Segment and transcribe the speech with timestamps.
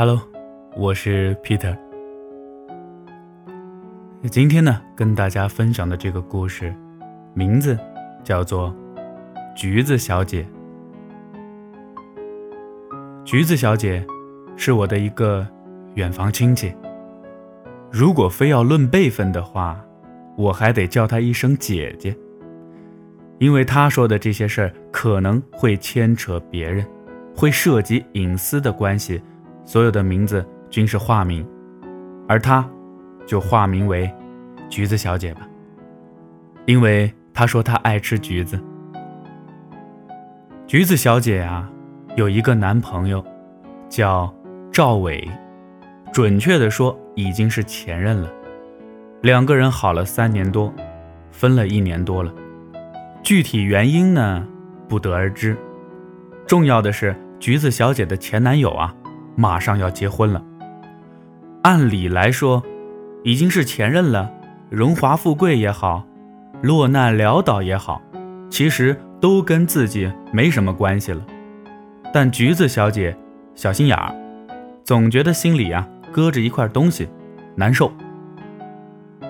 [0.00, 0.22] Hello，
[0.76, 1.76] 我是 Peter。
[4.30, 6.72] 今天呢，跟大家分享的这个故事，
[7.34, 7.76] 名字
[8.22, 8.70] 叫做
[9.56, 10.46] 《橘子小姐》。
[13.24, 14.06] 橘子小姐
[14.56, 15.44] 是我的一个
[15.94, 16.72] 远房亲戚。
[17.90, 19.84] 如果非要论辈分的话，
[20.36, 22.16] 我还得叫她一声姐姐，
[23.40, 26.86] 因为她说的这些事儿可能会牵扯别人，
[27.34, 29.20] 会涉及隐私的关系，
[29.68, 31.46] 所有的名字均是化名，
[32.26, 32.66] 而她，
[33.26, 34.10] 就化名为
[34.70, 35.46] 橘子小姐吧，
[36.64, 38.58] 因为她说她爱吃橘子。
[40.66, 41.70] 橘子小姐啊，
[42.16, 43.22] 有一个男朋友，
[43.90, 44.34] 叫
[44.72, 45.22] 赵伟。
[46.14, 48.32] 准确的说，已经是前任了。
[49.20, 50.72] 两个人好了三年多，
[51.30, 52.32] 分了一年多了。
[53.22, 54.46] 具体原因呢，
[54.88, 55.54] 不得而知。
[56.46, 58.94] 重要的是，橘子小姐的前男友啊，
[59.38, 60.42] 马上要结婚了。
[61.62, 62.60] 按理来说，
[63.22, 64.28] 已经是前任了，
[64.68, 66.04] 荣华富贵也好，
[66.60, 68.02] 落难潦倒也好，
[68.50, 71.24] 其实都跟自己没什么关系了。
[72.12, 73.16] 但橘子小姐
[73.54, 74.12] 小心眼儿，
[74.82, 75.88] 总觉得心里啊。
[76.10, 77.06] 搁着一块东西，
[77.54, 77.92] 难受。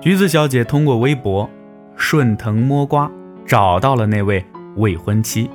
[0.00, 1.48] 橘子小姐通过微博
[1.96, 3.08] 顺藤摸瓜
[3.46, 4.44] 找到了那位
[4.76, 5.48] 未婚妻，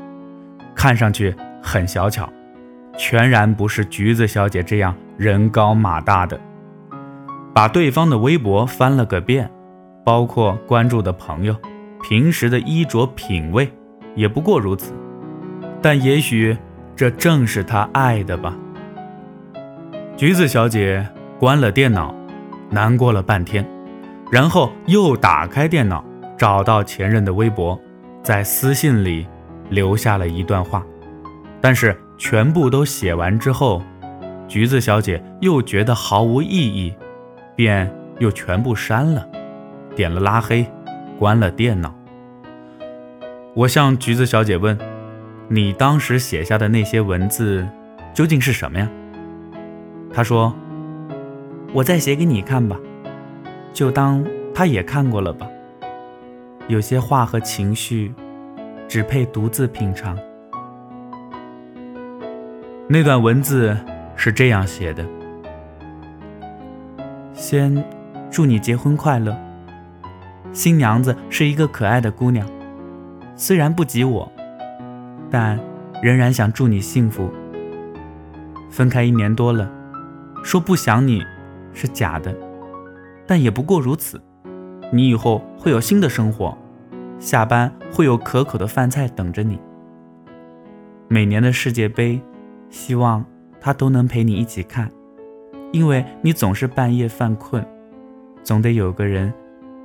[0.75, 2.31] 看上去很小巧，
[2.97, 6.39] 全然不是橘子小姐这样人高马大的。
[7.53, 9.49] 把对方的微博翻了个遍，
[10.03, 11.55] 包括关注的朋友，
[12.01, 13.71] 平时的衣着品味，
[14.15, 14.93] 也不过如此。
[15.81, 16.57] 但也许
[16.95, 18.55] 这正是他爱的吧。
[20.15, 21.07] 橘子小姐
[21.39, 22.13] 关了电脑，
[22.69, 23.63] 难过了半天，
[24.31, 26.03] 然后又打开电脑，
[26.37, 27.79] 找到前任的微博，
[28.23, 29.27] 在私信里
[29.69, 30.83] 留下了一段话。
[31.61, 33.81] 但是全部都写完之后，
[34.47, 36.93] 橘子小姐又觉得毫无意义，
[37.55, 39.27] 便又全部删了，
[39.95, 40.65] 点了拉黑，
[41.19, 41.93] 关了电脑。
[43.53, 44.77] 我向橘子小姐问
[45.47, 47.67] ：“你当时写下的那些文字
[48.13, 48.89] 究竟是什么呀？”
[50.13, 50.55] 她说
[51.73, 52.79] ：“我再写给你看吧，
[53.73, 54.23] 就当
[54.53, 55.47] 她也看过了吧。
[56.67, 58.13] 有些话和情绪，
[58.87, 60.17] 只配独自品尝。”
[62.89, 63.75] 那段文字
[64.15, 65.05] 是这样写的
[67.35, 67.83] ：“先
[68.31, 69.37] 祝你结婚快乐。
[70.53, 72.47] 新娘子是一个可爱的姑娘，
[73.35, 74.31] 虽然不及我，
[75.29, 75.59] 但
[76.01, 77.29] 仍然想祝你幸福。
[78.69, 79.69] 分开一年多了。”
[80.43, 81.21] 说不想你，
[81.73, 82.33] 是假的，
[83.25, 84.21] 但也不过如此。
[84.93, 86.57] 你以后会有新的生活，
[87.19, 89.59] 下班会有可口的饭菜等着你。
[91.09, 92.21] 每年的世界杯，
[92.69, 93.25] 希望
[93.59, 94.91] 他都能陪你一起看，
[95.71, 97.65] 因为你总是半夜犯困，
[98.43, 99.33] 总得有个人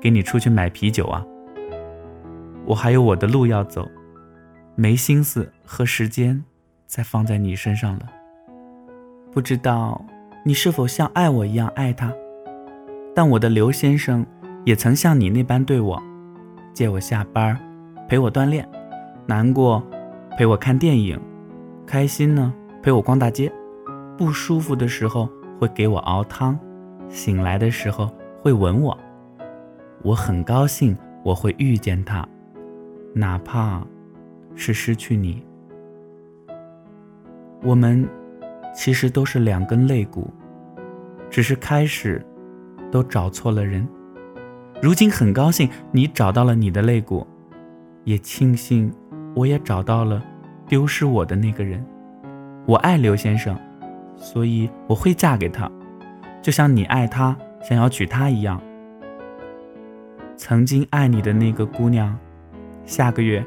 [0.00, 1.24] 给你出去买啤酒啊。
[2.64, 3.88] 我还有我的路要走，
[4.74, 6.42] 没心思和时间
[6.86, 8.06] 再放在你身上了。
[9.32, 10.04] 不知道。
[10.44, 12.12] 你是否像爱我一样爱他？
[13.14, 14.26] 但我的刘先生
[14.64, 16.02] 也曾像你那般对我，
[16.74, 17.56] 接我下班，
[18.08, 18.68] 陪我锻炼，
[19.24, 19.80] 难过
[20.36, 21.16] 陪我看电影，
[21.86, 23.50] 开心呢陪我逛大街，
[24.18, 25.28] 不舒服的时候
[25.58, 26.58] 会给我熬汤，
[27.08, 28.10] 醒来的时候
[28.42, 28.98] 会吻我。
[30.02, 32.28] 我很高兴我会遇见他，
[33.14, 33.86] 哪怕
[34.56, 35.42] 是失去你。
[37.62, 38.08] 我们。
[38.74, 40.30] 其实都是两根肋骨，
[41.28, 42.24] 只是开始
[42.90, 43.86] 都找错了人。
[44.80, 47.26] 如今很高兴你找到了你的肋骨，
[48.04, 48.90] 也庆幸
[49.36, 50.24] 我也找到了
[50.66, 51.84] 丢失我的那个人。
[52.64, 53.58] 我爱刘先生，
[54.16, 55.70] 所以我会嫁给他，
[56.40, 58.60] 就像你爱他，想要娶她一样。
[60.36, 62.16] 曾经爱你的那个姑娘，
[62.84, 63.44] 下个月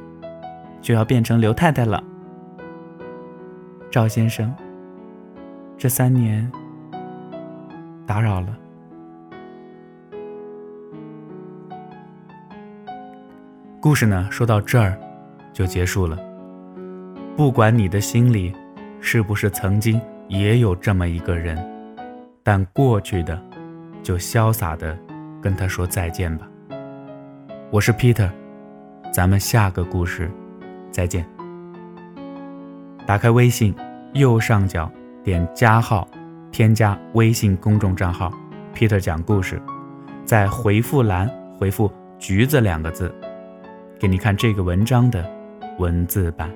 [0.81, 2.03] 就要变成刘太太了，
[3.89, 4.53] 赵先生。
[5.77, 6.49] 这三年，
[8.05, 8.47] 打扰了。
[13.81, 14.97] 故事呢，说到这儿
[15.53, 16.17] 就结束了。
[17.35, 18.53] 不管你的心里
[19.07, 21.55] 是不是曾经也有这么一个人，
[22.41, 23.39] 但过去的
[24.01, 24.97] 就潇洒的
[25.39, 26.47] 跟他说再见吧。
[27.69, 28.27] 我是 Peter，
[29.13, 30.27] 咱们下个故事
[30.89, 31.23] 再见。
[33.05, 33.75] 打开微信
[34.13, 34.91] 右上角。
[35.23, 36.07] 点加号，
[36.51, 38.31] 添加微信公众账号
[38.75, 39.59] ，Peter 讲故事，
[40.23, 41.27] 在回复栏
[41.57, 43.11] 回复“橘子”两个字，
[43.99, 45.27] 给你看这个文章的
[45.79, 46.47] 文字版。